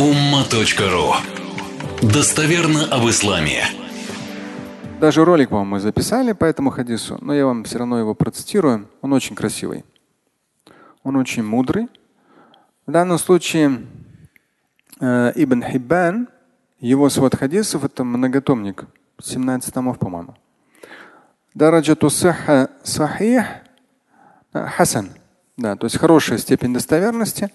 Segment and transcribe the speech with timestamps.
[0.00, 1.12] umma.ru
[2.00, 3.64] Достоверно об исламе.
[4.98, 8.88] Даже ролик, по-моему, мы записали по этому хадису, но я вам все равно его процитирую.
[9.02, 9.84] Он очень красивый.
[11.02, 11.88] Он очень мудрый.
[12.86, 13.82] В данном случае
[15.00, 16.28] э, Ибн Хиббан,
[16.78, 18.86] его свод хадисов, это многотомник,
[19.22, 20.34] 17 томов, по-моему.
[21.52, 23.44] Дараджату сахха сахих
[24.54, 25.10] э, хасан.
[25.58, 27.50] Да, то есть хорошая степень достоверности.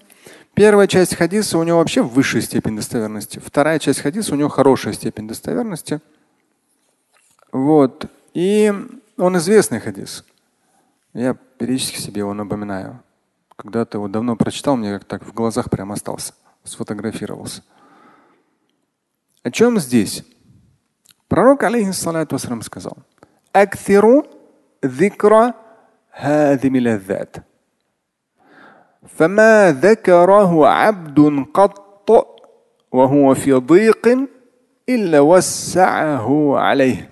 [0.56, 3.40] Первая часть хадиса у него вообще высшая степень достоверности.
[3.40, 6.00] Вторая часть хадиса у него хорошая степень достоверности.
[7.52, 8.10] Вот.
[8.34, 8.74] И
[9.18, 10.24] он известный хадис.
[11.14, 13.04] Я периодически себе его напоминаю.
[13.58, 16.34] Когда-то его давно прочитал, мне как так в глазах прям остался,
[16.64, 17.62] сфотографировался.
[19.44, 20.24] О чем здесь?
[21.28, 22.98] Пророк, алейхиссалату вассалам, сказал.
[23.52, 24.26] Акфиру
[24.82, 25.56] зикра
[26.12, 27.44] хадимиляззат.
[29.07, 32.11] فما ذكره عبد قط
[32.93, 34.09] وهو في ضيق
[34.89, 37.11] إلا وسعه عليه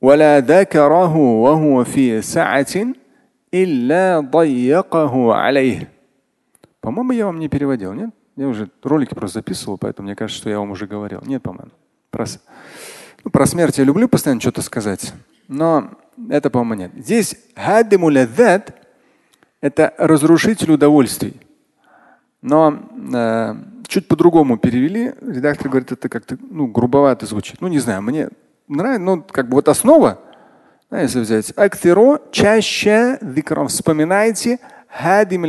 [0.00, 2.74] ولا ذكره وهو في سعة
[3.54, 5.94] إلا ضيقه عليه
[6.80, 8.10] По-моему, я вам не переводил, нет?
[8.36, 11.22] Я уже ролики просто записывал, поэтому мне кажется, что я вам уже говорил.
[11.24, 11.70] Нет, по-моему.
[12.10, 12.26] Про,
[13.24, 15.14] ну, про смерть я люблю постоянно что-то сказать,
[15.48, 15.92] но
[16.28, 16.90] это, по-моему, нет.
[16.94, 18.10] Здесь хадиму
[19.61, 21.39] это разрушитель удовольствий.
[22.41, 22.79] Но
[23.13, 23.55] э,
[23.87, 25.13] чуть по-другому перевели.
[25.21, 27.59] Редактор говорит, это как-то ну, грубовато звучит.
[27.59, 28.29] Ну, не знаю, мне
[28.67, 30.19] нравится, ну, как бы вот основа,
[30.89, 35.45] да, если взять, актиро чаще викром вспоминайте хадим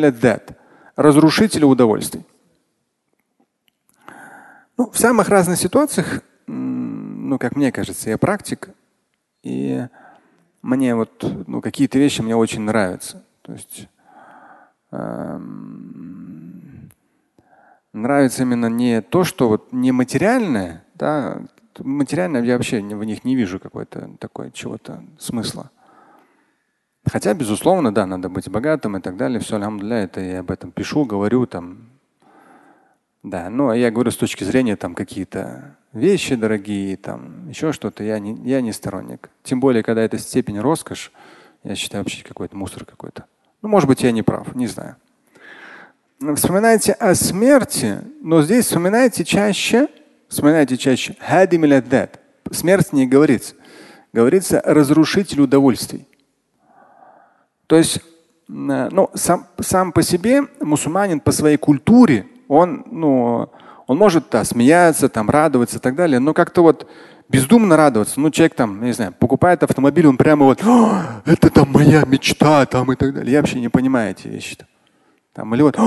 [0.96, 2.24] разрушителя удовольствий.
[4.76, 8.70] Ну, в самых разных ситуациях, ну, как мне кажется, я практик,
[9.42, 9.86] и
[10.62, 13.24] мне вот ну, какие-то вещи мне очень нравятся.
[13.42, 13.88] То есть
[17.92, 21.42] нравится именно не то, что вот не материальное, да,
[21.78, 25.70] материальное я вообще в них не вижу какой-то такой чего-то смысла.
[27.06, 29.40] Хотя, безусловно, да, надо быть богатым и так далее.
[29.40, 31.88] Все, алхамдулля, это я об этом пишу, говорю там.
[33.22, 38.02] Да, ну а я говорю с точки зрения там какие-то вещи дорогие, там еще что-то,
[38.02, 39.28] я не, я не сторонник.
[39.42, 41.12] Тем более, когда это степень роскошь,
[41.62, 43.26] я считаю вообще какой-то мусор какой-то.
[43.62, 44.96] Ну, может быть, я не прав, не знаю.
[46.34, 49.88] Вспоминайте о смерти, но здесь вспоминайте чаще,
[50.28, 51.16] вспоминайте чаще.
[52.50, 53.54] Смерть не говорится.
[54.12, 56.08] Говорится разрушитель удовольствий.
[57.66, 58.00] То есть,
[58.48, 63.48] ну, сам, сам по себе мусульманин по своей культуре, он, ну,
[63.86, 66.88] он может да, смеяться, там, радоваться и так далее, но как-то вот
[67.30, 68.20] бездумно радоваться.
[68.20, 70.60] Ну, человек там, не знаю, покупает автомобиль, он прямо вот,
[71.24, 73.32] это там моя мечта, там и так далее.
[73.32, 74.56] Я вообще не понимаю эти вещи.
[75.32, 75.78] Там, или вот,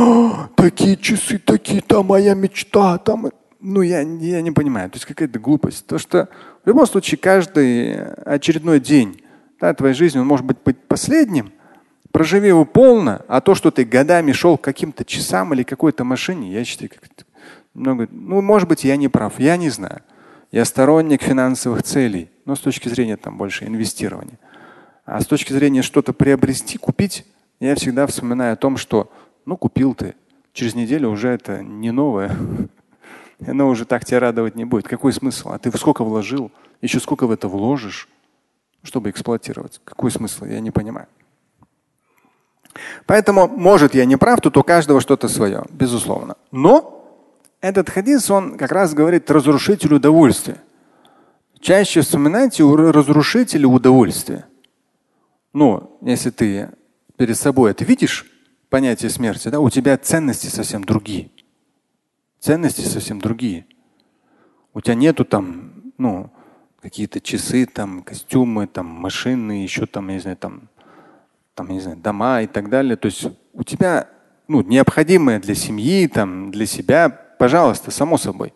[0.55, 3.29] такие часы, такие, там моя мечта, там.
[3.59, 4.89] Ну, я, я не понимаю.
[4.89, 5.85] То есть какая-то глупость.
[5.85, 6.29] То, что
[6.63, 9.21] в любом случае каждый очередной день
[9.59, 11.51] да, твоей жизни, он может быть последним.
[12.11, 16.51] Проживи его полно, а то, что ты годами шел к каким-то часам или какой-то машине,
[16.51, 17.09] я считаю, как
[17.73, 18.07] много.
[18.11, 20.01] Ну, может быть, я не прав, я не знаю.
[20.53, 24.37] Я сторонник финансовых целей, но с точки зрения там больше инвестирования.
[25.03, 27.25] А с точки зрения что-то приобрести, купить,
[27.59, 29.11] я всегда вспоминаю о том, что
[29.47, 30.13] ну купил ты,
[30.53, 32.37] через неделю уже это не новое.
[33.47, 34.87] Оно уже так тебя радовать не будет.
[34.87, 35.49] Какой смысл?
[35.49, 36.51] А ты сколько вложил?
[36.83, 38.07] Еще сколько в это вложишь,
[38.83, 39.81] чтобы эксплуатировать?
[39.83, 40.45] Какой смысл?
[40.45, 41.07] Я не понимаю.
[43.07, 46.35] Поэтому, может, я не прав, тут у каждого что-то свое, безусловно.
[46.51, 47.02] Но
[47.63, 50.61] этот хадис, он как раз говорит разрушителю удовольствия.
[51.61, 54.45] Чаще вспоминайте у разрушителя удовольствия.
[55.53, 56.71] Ну, если ты
[57.15, 58.29] перед собой это видишь,
[58.69, 61.31] понятие смерти, да, у тебя ценности совсем другие.
[62.41, 63.65] Ценности совсем другие.
[64.73, 66.31] У тебя нету там, ну,
[66.81, 70.67] какие-то часы, там, костюмы, там, машины, еще там, я не знаю, там,
[71.55, 72.97] там, я не знаю, дома и так далее.
[72.97, 74.09] То есть у тебя
[74.49, 78.53] ну, необходимое для семьи, там, для себя Пожалуйста, само собой.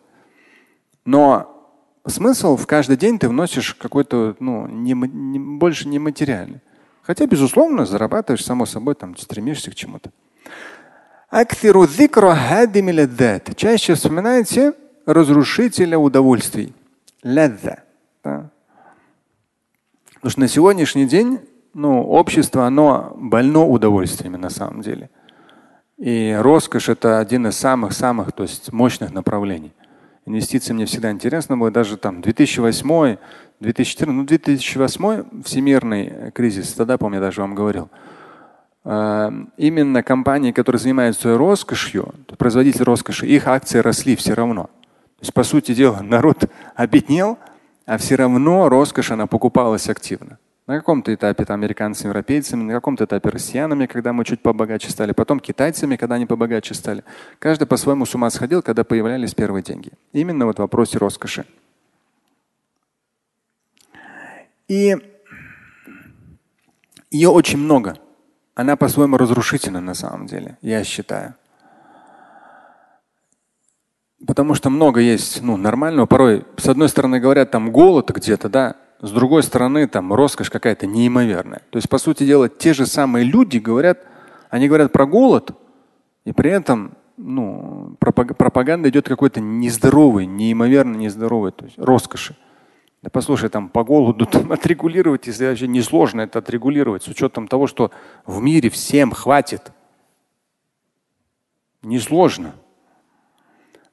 [1.04, 1.70] Но
[2.06, 6.62] смысл в каждый день ты вносишь какой-то, ну, не, не, больше не материальный.
[7.02, 10.10] Хотя, безусловно, зарабатываешь, само собой, там, стремишься к чему-то.
[13.54, 14.72] Чаще вспоминайте
[15.04, 16.74] разрушителя удовольствий.
[18.24, 18.48] Да?
[20.14, 21.40] Потому что на сегодняшний день
[21.74, 25.10] ну, общество, оно больно удовольствиями на самом деле.
[25.98, 29.72] И роскошь– это один из самых-самых то есть мощных направлений.
[30.26, 31.70] Инвестиции мне всегда интересно было.
[31.70, 33.16] Даже там 2008,
[33.60, 37.88] 2014, ну 2008 всемирный кризис, тогда, помню, я даже вам говорил.
[38.84, 44.64] э, именно компании, которые занимаются роскошью, производители роскоши, их акции росли все равно.
[44.64, 46.44] То есть, по сути дела, народ
[46.76, 47.38] обеднел,
[47.86, 50.38] а все равно роскошь она покупалась активно.
[50.68, 55.12] На каком-то этапе это американцами, европейцами, на каком-то этапе россиянами, когда мы чуть побогаче стали,
[55.12, 57.04] потом китайцами, когда они побогаче стали.
[57.38, 59.92] Каждый по-своему с ума сходил, когда появлялись первые деньги.
[60.12, 61.46] Именно вот в вопросе роскоши.
[64.68, 64.94] И
[67.10, 67.96] ее очень много.
[68.54, 71.34] Она по-своему разрушительна на самом деле, я считаю.
[74.26, 76.04] Потому что много есть ну, нормального.
[76.04, 80.86] Порой, с одной стороны, говорят, там голод где-то, да, с другой стороны, там роскошь какая-то
[80.86, 81.62] неимоверная.
[81.70, 83.98] То есть, по сути дела, те же самые люди говорят,
[84.50, 85.52] они говорят про голод,
[86.24, 92.36] и при этом ну, пропаганда идет какой-то нездоровый, неимоверно нездоровый, то есть роскоши.
[93.02, 97.66] Да послушай, там по голоду там, отрегулировать, если вообще несложно это отрегулировать, с учетом того,
[97.66, 97.90] что
[98.26, 99.72] в мире всем хватит.
[101.82, 102.54] Несложно.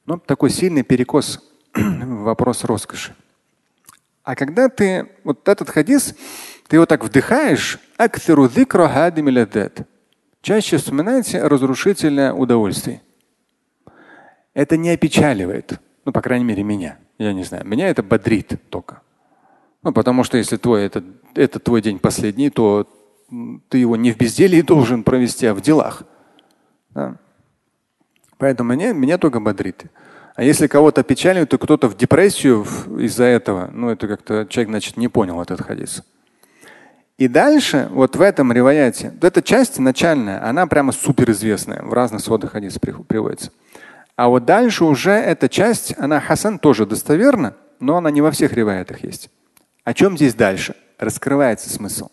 [0.04, 1.42] Но такой сильный перекос
[1.74, 3.14] вопрос роскоши.
[4.26, 6.16] А когда ты вот этот хадис,
[6.66, 7.78] ты его так вдыхаешь,
[10.42, 13.02] чаще вспоминайте разрушительное удовольствие.
[14.52, 16.98] Это не опечаливает, ну, по крайней мере, меня.
[17.18, 19.00] Я не знаю, меня это бодрит только.
[19.84, 21.04] Ну, потому что если твой, это,
[21.36, 22.88] это твой день последний, то
[23.68, 26.02] ты его не в безделии должен провести, а в делах.
[26.90, 27.16] Да?
[28.38, 29.84] Поэтому меня, меня только бодрит.
[30.35, 32.65] А если кого-то печалит, то кто-то в депрессию
[32.99, 36.03] из-за этого, ну это как-то человек, значит, не понял этот хадис.
[37.17, 42.21] И дальше, вот в этом риваяте, вот эта часть начальная, она прямо суперизвестная, в разных
[42.21, 43.51] сводах хадисов приводится.
[44.15, 48.53] А вот дальше уже эта часть, она хасан тоже достоверна, но она не во всех
[48.53, 49.29] риваятах есть.
[49.83, 50.75] О чем здесь дальше?
[50.97, 52.09] Раскрывается смысл.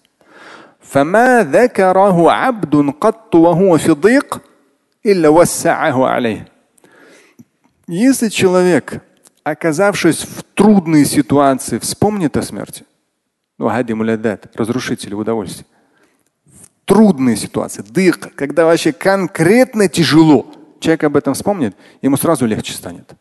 [0.92, 4.40] فما ذكره عبد قط وهو في ضيق
[5.06, 6.51] إلا وسعه عليه.
[7.87, 9.03] если человек,
[9.43, 12.85] оказавшись в трудной ситуации, вспомнит о смерти,
[13.57, 13.69] ну,
[14.53, 15.65] разрушитель удовольствия,
[16.45, 22.73] в трудной ситуации, дых, когда вообще конкретно тяжело, человек об этом вспомнит, ему сразу легче
[22.73, 23.13] станет.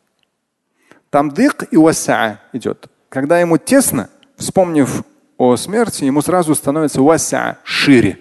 [1.10, 2.88] Там дых и васа идет.
[3.08, 5.02] Когда ему тесно, вспомнив
[5.36, 8.18] о смерти, ему сразу становится васа шире.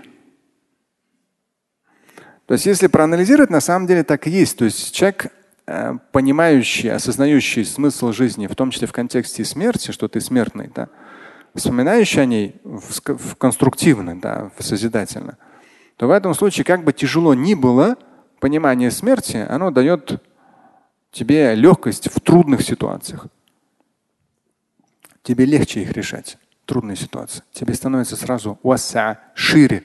[2.48, 4.58] То есть, если проанализировать, на самом деле так и есть.
[4.58, 5.32] То есть человек
[5.68, 10.90] Э, понимающий, осознающий смысл жизни, в том числе в контексте смерти, что ты смертный, да,
[11.54, 15.38] вспоминающий о ней в, конструктивно, да, в созидательно,
[15.98, 17.96] то в этом случае, как бы тяжело ни было,
[18.40, 20.24] понимание смерти, оно дает
[21.12, 23.28] тебе легкость в трудных ситуациях.
[25.22, 27.44] Тебе легче их решать, трудные ситуации.
[27.54, 29.84] Тебе становится сразу васа, шире.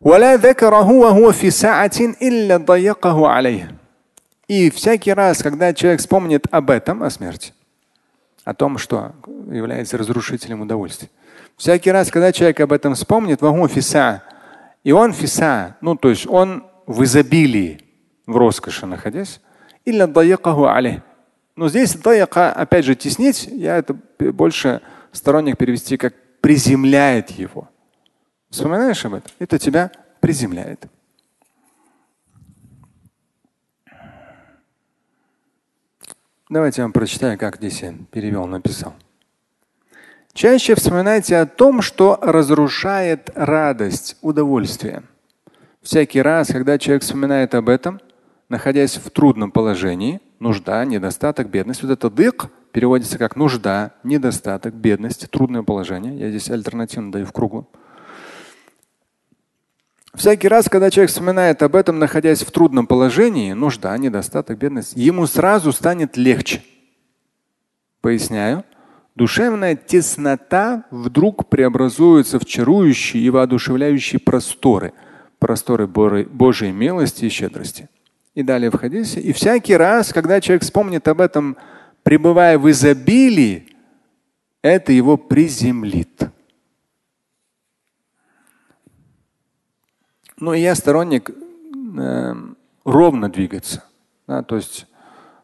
[0.00, 3.70] ولا ذكره وهو في ساعة إلا ضيقه عليه.
[4.48, 7.52] И всякий раз, когда человек вспомнит об этом, о смерти,
[8.44, 9.12] о том, что
[9.50, 11.10] является разрушителем удовольствия,
[11.56, 14.22] всякий раз, когда человек об этом вспомнит, фиса,
[14.84, 17.80] и он фиса, ну то есть он в изобилии,
[18.26, 19.40] в роскоши находясь,
[19.84, 20.02] или
[20.68, 21.00] алей.
[21.56, 27.68] Но здесь даяка, опять же, теснить, я это больше сторонник перевести как приземляет его.
[28.51, 29.31] Вспоминаешь об этом?
[29.39, 30.85] Это тебя приземляет.
[36.49, 38.93] Давайте я вам прочитаю, как здесь я перевел, написал.
[40.33, 45.03] Чаще вспоминайте о том, что разрушает радость, удовольствие.
[45.81, 48.01] Всякий раз, когда человек вспоминает об этом,
[48.49, 55.29] находясь в трудном положении, нужда, недостаток, бедность, вот это дык переводится как нужда, недостаток, бедность,
[55.31, 56.17] трудное положение.
[56.17, 57.69] Я здесь альтернативно даю в кругу.
[60.13, 65.25] Всякий раз, когда человек вспоминает об этом, находясь в трудном положении, нужда, недостаток, бедность, ему
[65.25, 66.61] сразу станет легче.
[68.01, 68.65] Поясняю.
[69.15, 74.93] Душевная теснота вдруг преобразуется в чарующие и воодушевляющие просторы,
[75.39, 77.89] просторы Божьей милости и щедрости.
[78.35, 79.19] И далее в хадисе.
[79.19, 81.57] И всякий раз, когда человек вспомнит об этом,
[82.03, 83.67] пребывая в изобилии,
[84.61, 86.29] это его приземлит.
[90.41, 92.33] Ну, я сторонник э,
[92.83, 93.83] ровно двигаться.
[94.25, 94.87] Да, то есть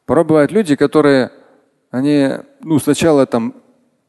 [0.08, 1.32] порой бывают люди, которые
[1.92, 3.54] они ну, сначала там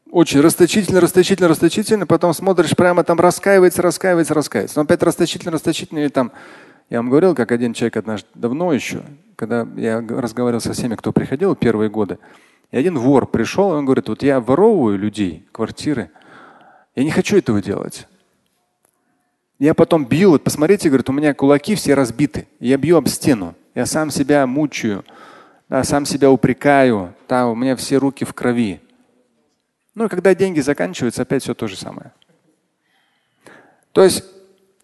[0.09, 4.79] очень расточительно, расточительно, расточительно, потом смотришь прямо там раскаивается, раскаивается, раскаивается.
[4.79, 6.31] Но опять расточительно, расточительно, или там,
[6.89, 9.03] я вам говорил, как один человек однажды давно еще,
[9.35, 12.17] когда я разговаривал со всеми, кто приходил первые годы,
[12.71, 16.09] и один вор пришел, и он говорит, вот я воровываю людей, квартиры,
[16.95, 18.07] я не хочу этого делать.
[19.59, 22.47] Я потом бью, вот посмотрите, говорит, у меня кулаки все разбиты.
[22.61, 23.55] Я бью об стену.
[23.75, 25.05] Я сам себя мучаю,
[25.67, 27.13] да, сам себя упрекаю.
[27.27, 28.79] Да, у меня все руки в крови.
[29.95, 32.11] Ну и когда деньги заканчиваются, опять все то же самое.
[33.91, 34.23] То есть,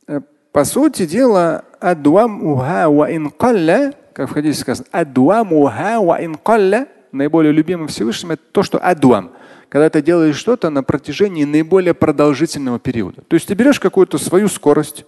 [0.07, 0.19] э,
[0.51, 6.87] по сути дела, адуам уха ва инкалля, как в хадисе сказано, адуам уха ва инкалля,
[7.15, 9.31] наиболее любимым Всевышним, это то, что адуам–
[9.69, 13.23] когда ты делаешь что-то на протяжении наиболее продолжительного периода.
[13.27, 15.05] То есть ты берешь какую-то свою скорость,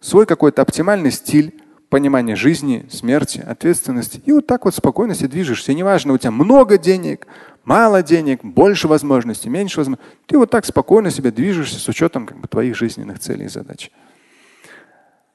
[0.00, 4.20] свой какой-то оптимальный стиль, понимание жизни, смерти, ответственности.
[4.26, 5.72] И вот так вот спокойно себе движешься.
[5.72, 7.26] И неважно, у тебя много денег,
[7.64, 10.16] мало денег, больше возможностей, меньше возможностей.
[10.26, 13.90] Ты вот так спокойно себе движешься с учетом как бы, твоих жизненных целей и задач.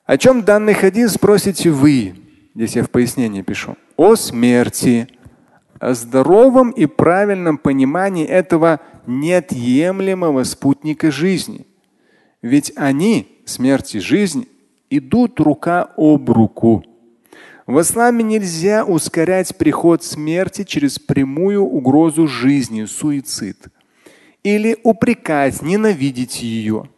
[0.05, 2.15] О чем данный хадис спросите вы?
[2.53, 3.77] Здесь я в пояснении пишу.
[3.95, 5.07] О смерти
[5.91, 11.65] здоровом и правильном понимании этого неотъемлемого спутника жизни.
[12.41, 14.47] Ведь они, смерть и жизнь,
[14.89, 16.83] идут рука об руку.
[17.65, 23.67] В исламе нельзя ускорять приход смерти через прямую угрозу жизни, суицид.
[24.43, 26.89] Или упрекать, ненавидеть ее.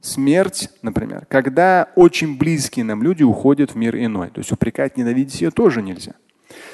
[0.00, 4.28] Смерть, например, когда очень близкие нам люди уходят в мир иной.
[4.28, 6.14] То есть упрекать, ненавидеть ее тоже нельзя.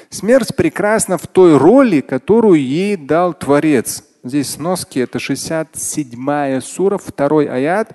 [0.09, 4.03] Смерть прекрасна в той роли, которую ей дал Творец.
[4.23, 7.93] Здесь сноски это 67 сура, второй аят.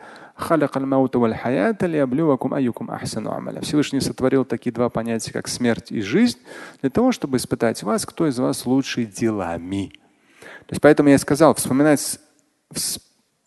[3.63, 6.39] Всевышний сотворил такие два понятия, как смерть и жизнь,
[6.81, 9.93] для того, чтобы испытать вас, кто из вас лучше делами.
[10.41, 12.19] То есть поэтому я сказал, вспоминать,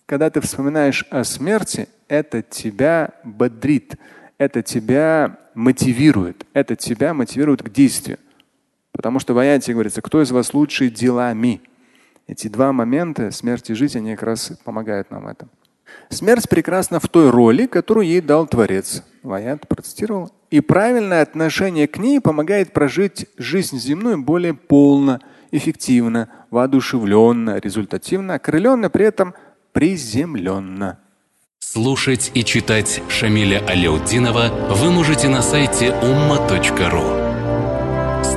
[0.06, 3.96] когда ты вспоминаешь о смерти, это тебя бодрит,
[4.38, 8.20] это тебя мотивирует, это тебя мотивирует к действию.
[8.98, 11.62] Потому что в аяте говорится, кто из вас лучше делами.
[12.26, 15.50] Эти два момента, смерть и жизнь, они как раз помогают нам в этом.
[16.10, 19.04] Смерть прекрасна в той роли, которую ей дал Творец.
[19.24, 20.32] Ваят процитировал.
[20.50, 25.20] И правильное отношение к ней помогает прожить жизнь земную более полно,
[25.52, 29.36] эффективно, воодушевленно, результативно, окрыленно, при этом
[29.74, 31.00] приземленно.
[31.60, 37.27] Слушать и читать Шамиля Аляутдинова вы можете на сайте umma.ru.